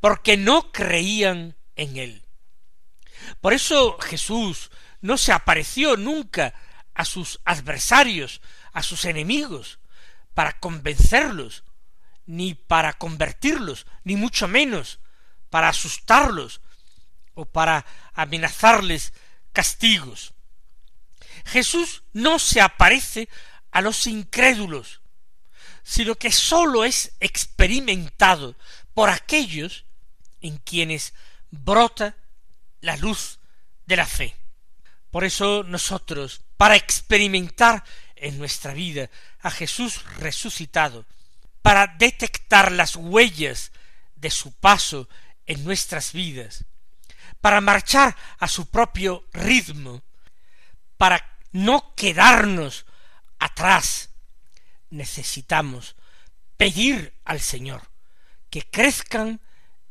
porque 0.00 0.36
no 0.36 0.72
creían 0.72 1.56
en 1.76 1.96
él. 1.96 2.24
Por 3.40 3.52
eso 3.52 3.98
Jesús 3.98 4.70
no 5.00 5.16
se 5.16 5.32
apareció 5.32 5.96
nunca 5.96 6.54
a 6.94 7.04
sus 7.04 7.40
adversarios, 7.44 8.40
a 8.72 8.82
sus 8.82 9.04
enemigos, 9.04 9.79
para 10.34 10.58
convencerlos, 10.58 11.64
ni 12.26 12.54
para 12.54 12.92
convertirlos, 12.94 13.86
ni 14.04 14.16
mucho 14.16 14.48
menos 14.48 15.00
para 15.50 15.68
asustarlos 15.68 16.60
o 17.34 17.44
para 17.44 17.84
amenazarles 18.14 19.12
castigos. 19.52 20.34
Jesús 21.44 22.02
no 22.12 22.38
se 22.38 22.60
aparece 22.60 23.28
a 23.70 23.80
los 23.80 24.06
incrédulos, 24.06 25.00
sino 25.82 26.14
que 26.14 26.30
sólo 26.30 26.84
es 26.84 27.12
experimentado 27.20 28.56
por 28.94 29.10
aquellos 29.10 29.84
en 30.40 30.58
quienes 30.58 31.14
brota 31.50 32.16
la 32.80 32.96
luz 32.96 33.38
de 33.86 33.96
la 33.96 34.06
fe. 34.06 34.36
Por 35.10 35.24
eso 35.24 35.64
nosotros, 35.64 36.42
para 36.56 36.76
experimentar 36.76 37.84
en 38.20 38.38
nuestra 38.38 38.72
vida 38.72 39.10
a 39.40 39.50
Jesús 39.50 40.04
resucitado, 40.18 41.06
para 41.62 41.86
detectar 41.86 42.72
las 42.72 42.96
huellas 42.96 43.72
de 44.16 44.30
su 44.30 44.52
paso 44.52 45.08
en 45.46 45.64
nuestras 45.64 46.12
vidas, 46.12 46.64
para 47.40 47.60
marchar 47.60 48.16
a 48.38 48.48
su 48.48 48.66
propio 48.66 49.26
ritmo, 49.32 50.02
para 50.96 51.38
no 51.52 51.94
quedarnos 51.94 52.86
atrás, 53.38 54.10
necesitamos 54.90 55.96
pedir 56.56 57.14
al 57.24 57.40
Señor 57.40 57.90
que 58.50 58.62
crezcan 58.62 59.40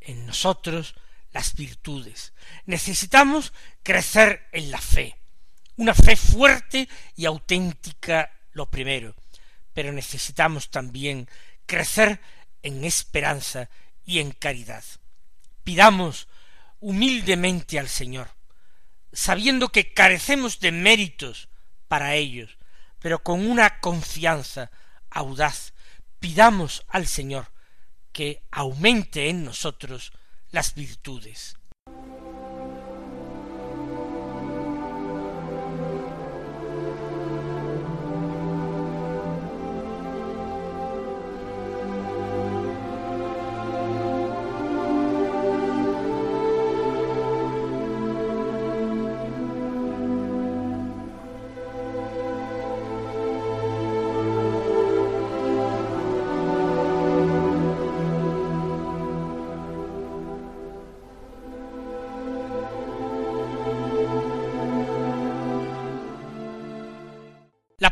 en 0.02 0.26
nosotros 0.26 0.96
las 1.32 1.56
virtudes. 1.56 2.34
Necesitamos 2.66 3.54
crecer 3.84 4.48
en 4.52 4.72
la 4.72 4.80
fe, 4.80 5.19
una 5.80 5.94
fe 5.94 6.18
fuerte 6.18 6.90
y 7.16 7.26
auténtica 7.26 8.30
lo 8.52 8.70
primero, 8.70 9.16
pero 9.74 9.94
necesitamos 9.94 10.70
también 10.70 11.30
crecer 11.66 12.20
en 12.62 12.84
esperanza 12.84 13.70
y 14.04 14.20
en 14.20 14.32
caridad. 14.32 14.84
Pidamos 15.64 16.28
humildemente 16.82 17.80
al 17.80 17.88
Señor, 17.88 18.28
sabiendo 19.14 19.70
que 19.70 19.94
carecemos 19.94 20.60
de 20.60 20.74
méritos 20.74 21.48
para 21.88 22.16
ellos, 22.16 22.58
pero 23.00 23.24
con 23.24 23.50
una 23.50 23.80
confianza 23.80 24.72
audaz, 25.10 25.74
pidamos 26.20 26.84
al 26.90 27.08
Señor 27.08 27.54
que 28.12 28.44
aumente 28.52 29.30
en 29.30 29.46
nosotros 29.46 30.12
las 30.52 30.76
virtudes. 30.76 31.56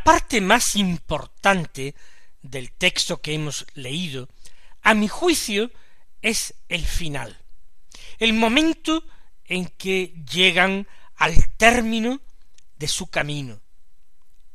Parte 0.08 0.40
más 0.40 0.78
importante 0.78 1.94
del 2.42 2.72
texto 2.72 3.22
que 3.22 3.34
hemos 3.34 3.68
leído, 3.74 4.30
a 4.82 4.94
mi 4.94 5.10
juicio, 5.10 5.70
es 6.22 6.54
el 6.70 6.86
final, 6.86 7.38
el 8.18 8.32
momento 8.32 9.04
en 9.44 9.68
que 9.68 10.14
llegan 10.32 10.88
al 11.18 11.36
término 11.58 12.22
de 12.78 12.88
su 12.88 13.08
camino 13.08 13.60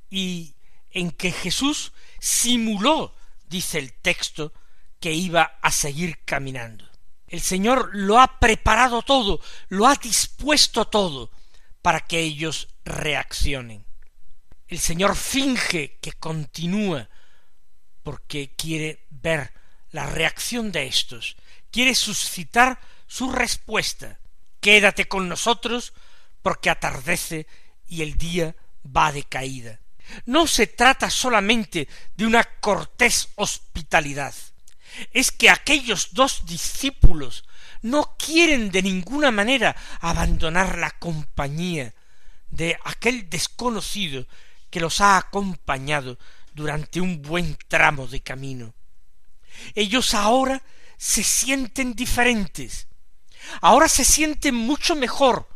y 0.08 0.54
en 0.90 1.10
que 1.10 1.30
Jesús 1.30 1.92
simuló, 2.18 3.14
dice 3.46 3.78
el 3.78 3.92
texto, 3.92 4.54
que 5.00 5.12
iba 5.12 5.58
a 5.60 5.70
seguir 5.70 6.24
caminando. 6.24 6.88
El 7.26 7.42
Señor 7.42 7.90
lo 7.92 8.22
ha 8.22 8.40
preparado 8.40 9.02
todo, 9.02 9.38
lo 9.68 9.86
ha 9.86 9.96
dispuesto 9.96 10.86
todo 10.86 11.30
para 11.82 12.00
que 12.00 12.20
ellos 12.20 12.68
reaccionen. 12.86 13.84
El 14.72 14.78
Señor 14.78 15.16
finge 15.16 15.98
que 16.00 16.14
continúa 16.14 17.06
porque 18.02 18.54
quiere 18.56 19.04
ver 19.10 19.52
la 19.90 20.06
reacción 20.06 20.72
de 20.72 20.86
estos, 20.86 21.36
quiere 21.70 21.94
suscitar 21.94 22.80
su 23.06 23.30
respuesta. 23.30 24.18
Quédate 24.62 25.08
con 25.08 25.28
nosotros 25.28 25.92
porque 26.40 26.70
atardece 26.70 27.46
y 27.86 28.00
el 28.00 28.16
día 28.16 28.56
va 28.84 29.12
de 29.12 29.24
caída. 29.24 29.78
No 30.24 30.46
se 30.46 30.66
trata 30.66 31.10
solamente 31.10 31.86
de 32.16 32.24
una 32.24 32.42
cortés 32.42 33.28
hospitalidad, 33.34 34.34
es 35.12 35.32
que 35.32 35.50
aquellos 35.50 36.14
dos 36.14 36.46
discípulos 36.46 37.44
no 37.82 38.16
quieren 38.16 38.70
de 38.70 38.80
ninguna 38.80 39.30
manera 39.32 39.76
abandonar 40.00 40.78
la 40.78 40.92
compañía 40.92 41.92
de 42.48 42.78
aquel 42.84 43.28
desconocido 43.28 44.26
que 44.72 44.80
los 44.80 45.02
ha 45.02 45.18
acompañado 45.18 46.18
durante 46.54 46.98
un 46.98 47.20
buen 47.20 47.58
tramo 47.68 48.08
de 48.08 48.22
camino. 48.22 48.74
Ellos 49.74 50.14
ahora 50.14 50.62
se 50.96 51.22
sienten 51.22 51.94
diferentes, 51.94 52.88
ahora 53.60 53.86
se 53.86 54.02
sienten 54.02 54.54
mucho 54.54 54.96
mejor, 54.96 55.46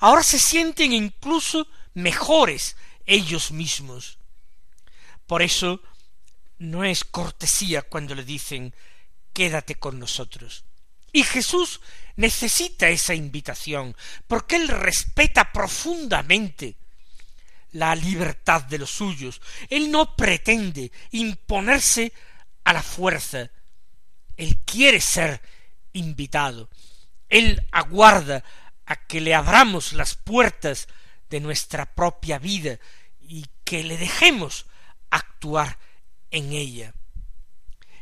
ahora 0.00 0.24
se 0.24 0.40
sienten 0.40 0.92
incluso 0.92 1.68
mejores 1.94 2.76
ellos 3.06 3.52
mismos. 3.52 4.18
Por 5.28 5.42
eso 5.42 5.80
no 6.58 6.82
es 6.82 7.04
cortesía 7.04 7.82
cuando 7.82 8.16
le 8.16 8.24
dicen 8.24 8.74
quédate 9.32 9.76
con 9.76 10.00
nosotros. 10.00 10.64
Y 11.12 11.22
Jesús 11.22 11.80
necesita 12.16 12.88
esa 12.88 13.14
invitación, 13.14 13.96
porque 14.26 14.56
Él 14.56 14.66
respeta 14.66 15.52
profundamente 15.52 16.76
la 17.76 17.94
libertad 17.94 18.62
de 18.62 18.78
los 18.78 18.90
suyos. 18.90 19.40
Él 19.68 19.90
no 19.90 20.16
pretende 20.16 20.90
imponerse 21.10 22.12
a 22.64 22.72
la 22.72 22.82
fuerza. 22.82 23.50
Él 24.36 24.56
quiere 24.64 25.00
ser 25.00 25.42
invitado. 25.92 26.70
Él 27.28 27.66
aguarda 27.72 28.42
a 28.86 28.96
que 29.06 29.20
le 29.20 29.34
abramos 29.34 29.92
las 29.92 30.14
puertas 30.14 30.88
de 31.28 31.40
nuestra 31.40 31.94
propia 31.94 32.38
vida 32.38 32.78
y 33.20 33.44
que 33.64 33.84
le 33.84 33.98
dejemos 33.98 34.66
actuar 35.10 35.78
en 36.30 36.52
ella. 36.52 36.94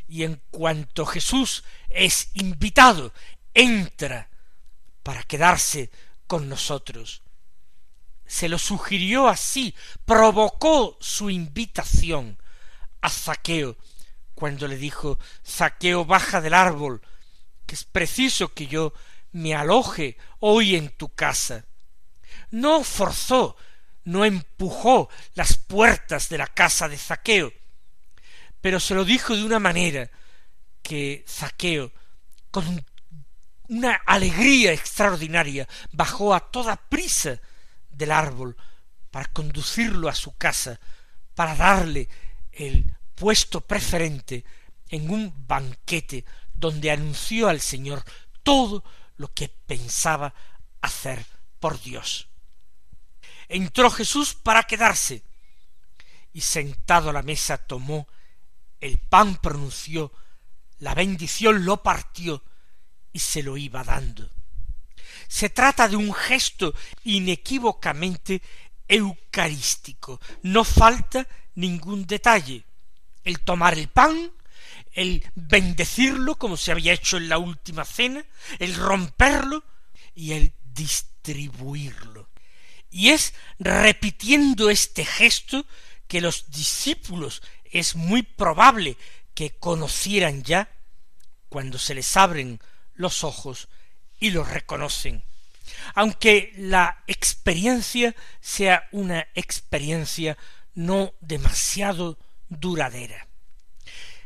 Y 0.06 0.22
en 0.22 0.40
cuanto 0.50 1.04
Jesús 1.04 1.64
es 1.88 2.30
invitado, 2.34 3.12
entra 3.54 4.28
para 5.02 5.24
quedarse 5.24 5.90
con 6.28 6.48
nosotros 6.48 7.23
se 8.26 8.48
lo 8.48 8.58
sugirió 8.58 9.28
así, 9.28 9.74
provocó 10.04 10.96
su 11.00 11.30
invitación 11.30 12.38
a 13.00 13.10
Zaqueo, 13.10 13.76
cuando 14.34 14.66
le 14.66 14.76
dijo 14.76 15.18
Zaqueo 15.46 16.04
baja 16.04 16.40
del 16.40 16.54
árbol, 16.54 17.02
que 17.66 17.74
es 17.74 17.84
preciso 17.84 18.52
que 18.52 18.66
yo 18.66 18.92
me 19.32 19.54
aloje 19.54 20.16
hoy 20.40 20.76
en 20.76 20.90
tu 20.90 21.08
casa. 21.10 21.64
No 22.50 22.82
forzó, 22.84 23.56
no 24.04 24.24
empujó 24.24 25.08
las 25.34 25.56
puertas 25.56 26.28
de 26.28 26.38
la 26.38 26.46
casa 26.46 26.88
de 26.88 26.98
Zaqueo, 26.98 27.52
pero 28.60 28.80
se 28.80 28.94
lo 28.94 29.04
dijo 29.04 29.36
de 29.36 29.44
una 29.44 29.58
manera 29.58 30.10
que 30.82 31.24
Zaqueo, 31.28 31.92
con 32.50 32.84
una 33.68 33.94
alegría 34.06 34.72
extraordinaria, 34.72 35.68
bajó 35.92 36.34
a 36.34 36.40
toda 36.40 36.76
prisa 36.76 37.40
del 37.96 38.12
árbol 38.12 38.56
para 39.10 39.26
conducirlo 39.26 40.08
a 40.08 40.14
su 40.14 40.36
casa, 40.36 40.80
para 41.34 41.54
darle 41.54 42.08
el 42.52 42.96
puesto 43.14 43.60
preferente 43.60 44.44
en 44.88 45.10
un 45.10 45.46
banquete 45.46 46.24
donde 46.54 46.90
anunció 46.90 47.48
al 47.48 47.60
Señor 47.60 48.04
todo 48.42 48.84
lo 49.16 49.32
que 49.32 49.48
pensaba 49.48 50.34
hacer 50.80 51.24
por 51.60 51.80
Dios. 51.80 52.28
Entró 53.48 53.90
Jesús 53.90 54.34
para 54.34 54.64
quedarse, 54.64 55.22
y 56.32 56.40
sentado 56.40 57.10
a 57.10 57.12
la 57.12 57.22
mesa 57.22 57.58
tomó 57.58 58.08
el 58.80 58.98
pan, 58.98 59.36
pronunció 59.36 60.12
la 60.78 60.94
bendición, 60.94 61.64
lo 61.64 61.82
partió 61.82 62.42
y 63.12 63.20
se 63.20 63.42
lo 63.42 63.56
iba 63.56 63.84
dando. 63.84 64.28
Se 65.28 65.50
trata 65.50 65.88
de 65.88 65.96
un 65.96 66.12
gesto 66.12 66.74
inequívocamente 67.04 68.42
eucarístico. 68.88 70.20
No 70.42 70.64
falta 70.64 71.26
ningún 71.54 72.06
detalle. 72.06 72.64
El 73.22 73.40
tomar 73.40 73.78
el 73.78 73.88
pan, 73.88 74.32
el 74.92 75.24
bendecirlo 75.34 76.36
como 76.36 76.56
se 76.56 76.72
había 76.72 76.92
hecho 76.92 77.16
en 77.16 77.28
la 77.28 77.38
última 77.38 77.84
cena, 77.84 78.24
el 78.58 78.74
romperlo 78.74 79.64
y 80.14 80.32
el 80.32 80.52
distribuirlo. 80.62 82.28
Y 82.90 83.10
es 83.10 83.34
repitiendo 83.58 84.70
este 84.70 85.04
gesto 85.04 85.66
que 86.06 86.20
los 86.20 86.50
discípulos 86.50 87.42
es 87.64 87.96
muy 87.96 88.22
probable 88.22 88.96
que 89.34 89.50
conocieran 89.50 90.44
ya 90.44 90.70
cuando 91.48 91.78
se 91.78 91.94
les 91.94 92.16
abren 92.16 92.60
los 92.94 93.24
ojos 93.24 93.68
y 94.18 94.30
lo 94.30 94.44
reconocen, 94.44 95.22
aunque 95.94 96.52
la 96.56 97.02
experiencia 97.06 98.14
sea 98.40 98.88
una 98.92 99.26
experiencia 99.34 100.36
no 100.74 101.14
demasiado 101.20 102.18
duradera. 102.48 103.26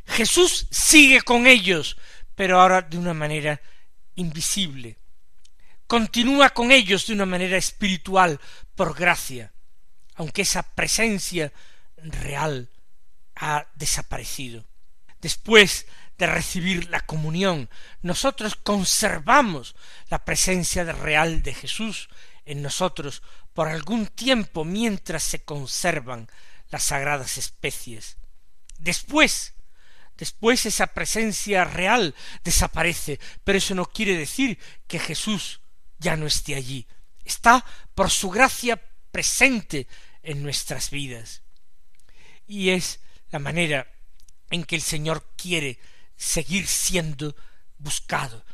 Jesús 0.07 0.67
sigue 0.71 1.21
con 1.23 1.47
ellos, 1.47 1.97
pero 2.35 2.61
ahora 2.61 2.83
de 2.83 2.99
una 2.99 3.15
manera 3.15 3.61
invisible. 4.15 4.97
Continúa 5.87 6.51
con 6.51 6.71
ellos 6.71 7.07
de 7.07 7.15
una 7.15 7.27
manera 7.27 7.57
espiritual, 7.57 8.41
por 8.75 8.95
gracia, 8.95 9.53
aunque 10.15 10.43
esa 10.43 10.63
presencia 10.63 11.53
real 11.97 12.69
ha 13.37 13.67
desaparecido. 13.75 14.65
Después 15.21 15.87
de 16.19 16.27
recibir 16.27 16.91
la 16.91 17.01
comunión, 17.01 17.71
nosotros 18.03 18.57
conservamos 18.57 19.77
la 20.11 20.25
presencia 20.25 20.85
real 20.85 21.43
de 21.43 21.55
Jesús 21.55 22.09
en 22.45 22.61
nosotros 22.63 23.23
por 23.55 23.69
algún 23.69 24.07
tiempo 24.07 24.65
mientras 24.65 25.23
se 25.23 25.45
conservan 25.45 26.29
las 26.71 26.85
sagradas 26.85 27.39
especies. 27.39 28.17
Después, 28.79 29.55
después 30.17 30.67
esa 30.67 30.89
presencia 30.89 31.65
real 31.65 32.15
desaparece, 32.45 33.21
pero 33.45 33.59
eso 33.59 33.75
no 33.75 33.87
quiere 33.87 34.17
decir 34.17 34.59
que 34.87 34.99
Jesús 34.99 35.61
ya 35.99 36.17
no 36.17 36.27
esté 36.27 36.55
allí. 36.55 36.87
Está 37.25 37.65
por 37.95 38.11
su 38.11 38.31
gracia 38.31 38.81
presente 39.11 39.87
en 40.23 40.43
nuestras 40.43 40.91
vidas. 40.91 41.43
Y 42.47 42.71
es 42.71 43.01
la 43.31 43.39
manera 43.39 43.93
en 44.51 44.65
que 44.65 44.77
el 44.77 44.83
Señor 44.83 45.25
quiere 45.37 45.79
seguir 46.19 46.67
siendo 46.67 47.35
buscado, 47.79 48.45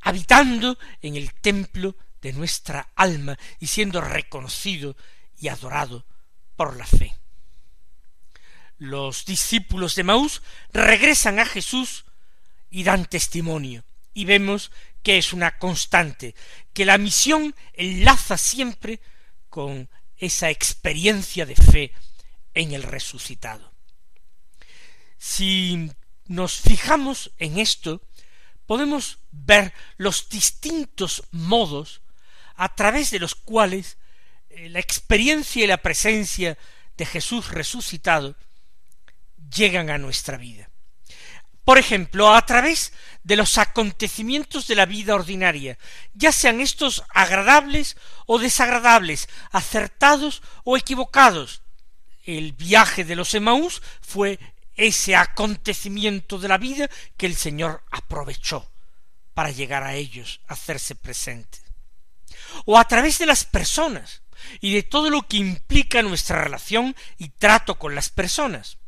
habitando 0.00 0.76
en 1.00 1.16
el 1.16 1.32
templo 1.32 1.96
de 2.20 2.32
nuestra 2.32 2.90
alma 2.96 3.38
y 3.60 3.68
siendo 3.68 4.00
reconocido 4.00 4.96
y 5.38 5.48
adorado 5.48 6.04
por 6.56 6.76
la 6.76 6.86
fe. 6.86 7.16
Los 8.78 9.24
discípulos 9.24 9.94
de 9.94 10.04
Maús 10.04 10.42
regresan 10.72 11.38
a 11.38 11.46
Jesús 11.46 12.04
y 12.68 12.82
dan 12.82 13.06
testimonio, 13.06 13.84
y 14.12 14.24
vemos 14.24 14.70
que 15.02 15.18
es 15.18 15.32
una 15.32 15.56
constante, 15.58 16.34
que 16.72 16.84
la 16.84 16.98
misión 16.98 17.54
enlaza 17.72 18.36
siempre 18.36 19.00
con 19.48 19.88
esa 20.16 20.50
experiencia 20.50 21.46
de 21.46 21.54
fe 21.54 21.92
en 22.52 22.72
el 22.72 22.82
resucitado. 22.82 23.72
Si 25.16 25.90
nos 26.28 26.60
fijamos 26.60 27.30
en 27.38 27.58
esto, 27.58 28.02
podemos 28.66 29.18
ver 29.30 29.72
los 29.96 30.28
distintos 30.28 31.22
modos 31.30 32.02
a 32.56 32.74
través 32.74 33.10
de 33.10 33.18
los 33.18 33.34
cuales 33.34 33.98
eh, 34.50 34.68
la 34.68 34.80
experiencia 34.80 35.64
y 35.64 35.66
la 35.66 35.82
presencia 35.82 36.58
de 36.96 37.06
Jesús 37.06 37.50
resucitado 37.50 38.36
llegan 39.54 39.90
a 39.90 39.98
nuestra 39.98 40.36
vida. 40.36 40.70
Por 41.64 41.78
ejemplo, 41.78 42.32
a 42.32 42.46
través 42.46 42.92
de 43.24 43.34
los 43.34 43.58
acontecimientos 43.58 44.68
de 44.68 44.76
la 44.76 44.86
vida 44.86 45.16
ordinaria, 45.16 45.78
ya 46.14 46.30
sean 46.30 46.60
estos 46.60 47.02
agradables 47.10 47.96
o 48.26 48.38
desagradables, 48.38 49.28
acertados 49.50 50.42
o 50.62 50.76
equivocados. 50.76 51.62
El 52.22 52.52
viaje 52.52 53.04
de 53.04 53.16
los 53.16 53.34
Emaús 53.34 53.82
fue 54.00 54.38
ese 54.76 55.16
acontecimiento 55.16 56.38
de 56.38 56.48
la 56.48 56.58
vida 56.58 56.88
que 57.16 57.26
el 57.26 57.34
Señor 57.34 57.82
aprovechó 57.90 58.70
para 59.34 59.50
llegar 59.50 59.82
a 59.82 59.94
ellos, 59.94 60.40
hacerse 60.46 60.94
presente. 60.94 61.58
O 62.64 62.78
a 62.78 62.86
través 62.86 63.18
de 63.18 63.26
las 63.26 63.44
personas 63.44 64.22
y 64.60 64.74
de 64.74 64.82
todo 64.82 65.10
lo 65.10 65.26
que 65.26 65.38
implica 65.38 66.02
nuestra 66.02 66.42
relación 66.42 66.94
y 67.18 67.30
trato 67.30 67.78
con 67.78 67.94
las 67.94 68.10
personas. 68.10 68.78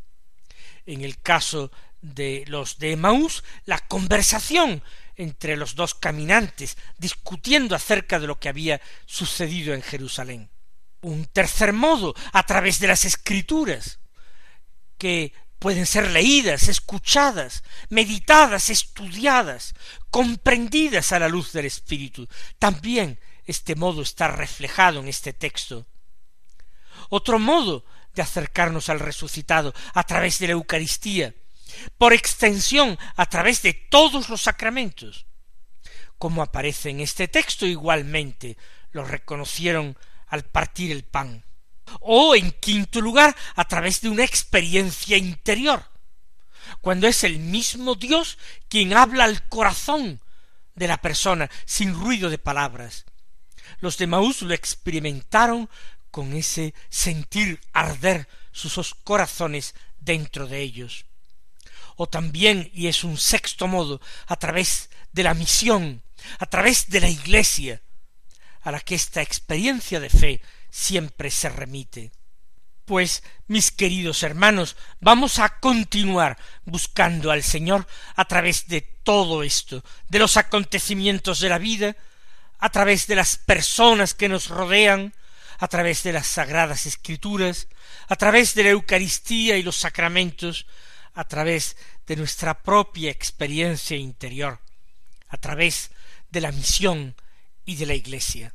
En 0.87 1.03
el 1.03 1.21
caso 1.21 1.71
de 2.01 2.45
los 2.47 2.79
de 2.79 2.93
Emaús, 2.93 3.45
la 3.65 3.79
conversación 3.79 4.83
entre 5.17 5.57
los 5.57 5.75
dos 5.75 5.95
caminantes, 5.95 6.77
discutiendo 6.97 7.75
acerca 7.75 8.21
de 8.21 8.29
lo 8.29 8.39
que 8.39 8.49
había 8.49 8.81
sucedido 9.05 9.75
en 9.75 9.83
Jerusalén. 9.83 10.49
Un 11.01 11.27
tercer 11.27 11.73
modo, 11.73 12.15
a 12.33 12.45
través 12.47 12.79
de 12.79 12.87
las 12.87 13.05
escrituras, 13.05 13.99
que 14.97 15.33
pueden 15.59 15.87
ser 15.87 16.11
leídas, 16.11 16.69
escuchadas, 16.69 17.63
meditadas, 17.89 18.71
estudiadas, 18.71 19.75
comprendidas 20.11 21.13
a 21.13 21.19
la 21.19 21.29
luz 21.29 21.53
del 21.53 21.67
Espíritu. 21.67 22.29
También 22.59 23.19
este 23.45 23.75
modo 23.75 24.03
está 24.03 24.29
reflejado 24.29 25.01
en 25.01 25.09
este 25.09 25.33
texto. 25.33 25.87
Otro 27.09 27.39
modo 27.39 27.85
de 28.15 28.23
acercarnos 28.23 28.89
al 28.89 29.01
resucitado 29.01 29.75
a 29.95 30.05
través 30.05 30.39
de 30.39 30.49
la 30.49 30.53
Eucaristía, 30.53 31.35
por 31.97 32.13
extensión 32.13 32.99
a 33.17 33.27
través 33.27 33.63
de 33.63 33.73
todos 33.73 34.29
los 34.29 34.43
sacramentos. 34.43 35.27
Como 36.19 36.43
aparece 36.43 36.91
en 36.91 37.01
este 37.01 37.29
texto 37.29 37.67
igualmente, 37.67 38.57
lo 38.91 39.05
reconocieron 39.05 39.97
al 40.27 40.45
partir 40.45 40.91
el 40.91 41.05
pan 41.05 41.45
o, 42.01 42.35
en 42.35 42.53
quinto 42.53 43.01
lugar, 43.01 43.35
a 43.55 43.65
través 43.67 44.01
de 44.01 44.09
una 44.09 44.25
experiencia 44.25 45.17
interior, 45.17 45.85
cuando 46.81 47.07
es 47.07 47.25
el 47.25 47.39
mismo 47.39 47.95
Dios 47.95 48.39
quien 48.69 48.95
habla 48.95 49.25
al 49.25 49.49
corazón 49.49 50.21
de 50.75 50.89
la 50.89 51.01
persona 51.01 51.51
sin 51.65 51.95
ruido 51.95 52.31
de 52.31 52.39
palabras. 52.39 53.05
Los 53.81 53.99
de 53.99 54.07
Maús 54.07 54.43
lo 54.43 54.55
experimentaron 54.55 55.69
con 56.11 56.33
ese 56.35 56.75
sentir 56.89 57.61
arder 57.73 58.29
sus 58.53 58.95
corazones 58.95 59.75
dentro 59.99 60.47
de 60.47 60.61
ellos. 60.61 61.05
O 61.97 62.09
también, 62.09 62.71
y 62.75 62.87
es 62.87 63.05
un 63.05 63.19
sexto 63.19 63.67
modo, 63.67 64.01
a 64.27 64.37
través 64.37 64.91
de 65.13 65.23
la 65.25 65.35
misión, 65.35 66.03
a 66.39 66.47
través 66.47 66.89
de 66.91 67.01
la 67.01 67.09
Iglesia, 67.09 67.83
a 68.63 68.71
la 68.71 68.81
que 68.81 68.95
esta 68.95 69.23
experiencia 69.23 70.01
de 70.01 70.11
fe 70.11 70.41
siempre 70.71 71.31
se 71.31 71.49
remite. 71.49 72.13
Pues, 72.85 73.23
mis 73.47 73.71
queridos 73.71 74.23
hermanos, 74.23 74.77
vamos 75.01 75.39
a 75.39 75.61
continuar 75.61 76.39
buscando 76.65 77.31
al 77.31 77.43
Señor 77.43 77.87
a 78.17 78.25
través 78.25 78.67
de 78.69 78.81
todo 78.81 79.43
esto, 79.43 79.85
de 80.09 80.19
los 80.19 80.37
acontecimientos 80.37 81.41
de 81.41 81.51
la 81.51 81.59
vida, 81.59 81.97
a 82.59 82.71
través 82.71 83.07
de 83.07 83.15
las 83.15 83.37
personas 83.37 84.15
que 84.15 84.29
nos 84.29 84.49
rodean, 84.49 85.15
a 85.59 85.69
través 85.69 86.03
de 86.03 86.13
las 86.13 86.27
sagradas 86.27 86.87
escrituras, 86.87 87.69
a 88.09 88.17
través 88.17 88.55
de 88.55 88.65
la 88.65 88.71
Eucaristía 88.71 89.57
y 89.57 89.63
los 89.63 89.77
sacramentos, 89.77 90.67
a 91.15 91.25
través 91.25 91.77
de 92.07 92.17
nuestra 92.17 92.63
propia 92.63 93.11
experiencia 93.11 93.97
interior, 93.97 94.61
a 95.29 95.37
través 95.37 95.91
de 96.31 96.41
la 96.41 96.53
misión 96.53 97.17
y 97.65 97.77
de 97.77 97.87
la 97.87 97.95
Iglesia. 97.95 98.55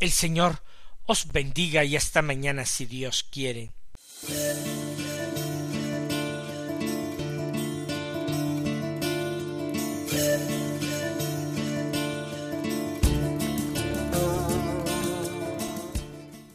El 0.00 0.10
Señor 0.10 0.62
os 1.10 1.26
bendiga 1.32 1.82
y 1.84 1.96
hasta 1.96 2.22
mañana 2.22 2.64
si 2.64 2.86
Dios 2.86 3.24
quiere. 3.24 3.72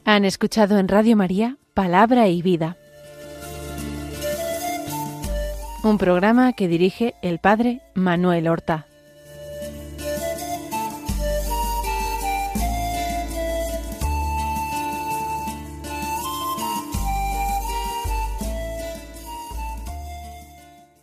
Han 0.05 0.23
escuchado 0.23 0.77
en 0.79 0.87
Radio 0.87 1.17
María 1.17 1.57
Palabra 1.73 2.29
y 2.29 2.41
Vida, 2.41 2.77
un 5.83 5.97
programa 5.97 6.53
que 6.53 6.69
dirige 6.69 7.13
el 7.21 7.39
Padre 7.39 7.81
Manuel 7.93 8.47
Horta. 8.47 8.87